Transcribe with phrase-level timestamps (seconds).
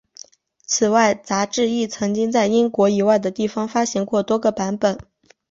[0.65, 4.97] 此外杂志亦曾经在英国以外的地方发行过多个版本。